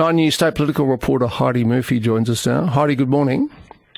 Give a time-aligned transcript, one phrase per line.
[0.00, 2.64] Nine News State political reporter Heidi Murphy joins us now.
[2.64, 3.50] Heidi, good morning.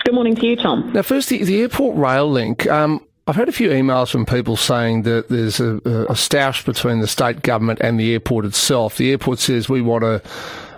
[0.05, 0.93] Good morning to you, Tom.
[0.93, 2.67] Now, first, the, the airport rail link.
[2.67, 6.99] Um, I've had a few emails from people saying that there's a, a, stoush between
[6.99, 8.97] the state government and the airport itself.
[8.97, 10.21] The airport says we want a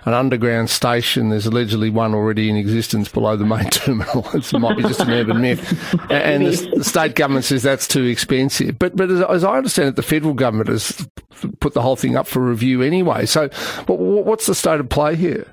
[0.05, 1.29] an underground station.
[1.29, 4.27] There's allegedly one already in existence below the main terminal.
[4.33, 5.61] it might be just an urban myth.
[6.11, 8.77] And the, the, state government says that's too expensive.
[8.77, 11.07] But but as, as, I understand it, the federal government has
[11.59, 13.25] put the whole thing up for review anyway.
[13.25, 13.49] So
[13.87, 15.47] what's the state of play here?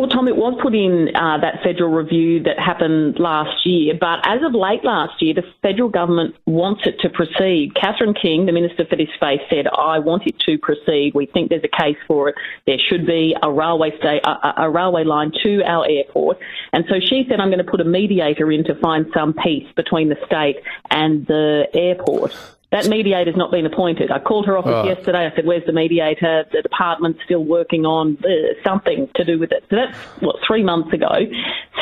[0.00, 4.26] Well, Tom, it was put in uh, that federal review that happened last year, but
[4.26, 7.74] as of late last year, the federal government wants it to proceed.
[7.74, 11.12] Catherine King, the Minister for this space, said, I want it to proceed.
[11.14, 12.36] We think there's a case for it.
[12.66, 16.38] There should be a railway, sta- a, a railway line to our airport.
[16.72, 19.70] And so she said, I'm going to put a mediator in to find some peace
[19.76, 22.34] between the state and the airport.
[22.72, 24.12] That mediator's not been appointed.
[24.12, 24.84] I called her office oh.
[24.84, 25.26] yesterday.
[25.26, 29.50] I said, "Where's the mediator?" The department's still working on uh, something to do with
[29.50, 29.64] it.
[29.70, 31.12] So that's what three months ago.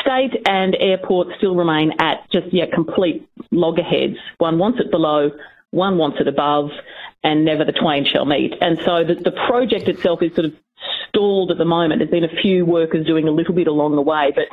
[0.01, 4.17] State and airport still remain at just yeah complete loggerheads.
[4.39, 5.31] One wants it below,
[5.69, 6.71] one wants it above,
[7.23, 8.55] and never the twain shall meet.
[8.59, 10.53] And so the, the project itself is sort of
[11.07, 11.99] stalled at the moment.
[11.99, 14.45] There's been a few workers doing a little bit along the way, but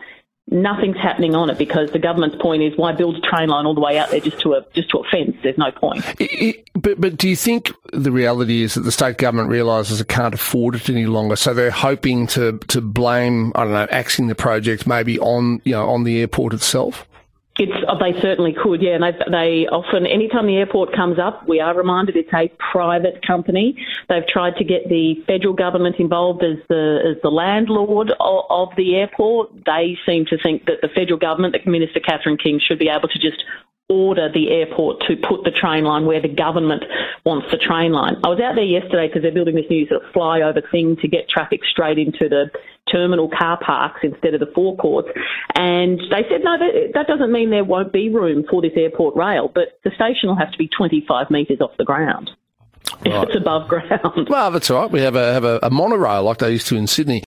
[0.48, 3.74] nothing's happening on it because the government's point is why build a train line all
[3.74, 5.36] the way out there just to a just to a fence?
[5.42, 6.04] There's no point.
[6.20, 10.00] It, it, but but do you think the reality is that the state government realises
[10.00, 13.88] it can't afford it any longer, so they're hoping to to blame I don't know
[13.90, 17.08] axing the project maybe on you know on the airport itself?
[17.58, 18.96] It's, oh, they certainly could, yeah.
[18.96, 23.26] And they, they often, anytime the airport comes up, we are reminded it's a private
[23.26, 23.74] company.
[24.10, 28.68] They've tried to get the federal government involved as the as the landlord of, of
[28.76, 29.64] the airport.
[29.64, 33.08] They seem to think that the federal government, that Minister Catherine King, should be able
[33.08, 33.42] to just
[33.88, 36.84] order the airport to put the train line where the government
[37.24, 38.16] wants the train line.
[38.24, 41.08] I was out there yesterday because they're building this new sort of flyover thing to
[41.08, 42.50] get traffic straight into the
[42.90, 45.08] terminal car parks instead of the forecourts.
[45.54, 49.16] And they said, no, that, that doesn't mean there won't be room for this airport
[49.16, 52.30] rail, but the station will have to be 25 metres off the ground.
[53.04, 53.22] Right.
[53.22, 54.28] If it's above ground.
[54.28, 54.90] Well, that's all right.
[54.90, 57.24] We have a have a, a monorail like they used to in Sydney.